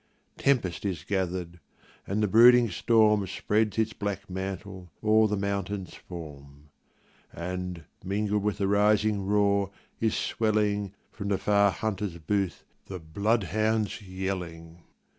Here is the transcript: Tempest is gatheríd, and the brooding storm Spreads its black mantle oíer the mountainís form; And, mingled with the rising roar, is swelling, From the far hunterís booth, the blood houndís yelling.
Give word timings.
Tempest 0.39 0.83
is 0.83 1.03
gatheríd, 1.03 1.59
and 2.07 2.23
the 2.23 2.27
brooding 2.27 2.71
storm 2.71 3.27
Spreads 3.27 3.77
its 3.77 3.93
black 3.93 4.31
mantle 4.31 4.89
oíer 5.03 5.29
the 5.29 5.37
mountainís 5.37 5.93
form; 5.93 6.69
And, 7.31 7.83
mingled 8.03 8.41
with 8.41 8.57
the 8.57 8.67
rising 8.67 9.27
roar, 9.27 9.69
is 9.99 10.15
swelling, 10.15 10.95
From 11.11 11.27
the 11.27 11.37
far 11.37 11.71
hunterís 11.71 12.19
booth, 12.25 12.63
the 12.87 12.97
blood 12.99 13.43
houndís 13.49 14.01
yelling. 14.03 14.81